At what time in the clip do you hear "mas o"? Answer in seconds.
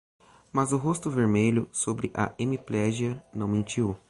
0.51-0.77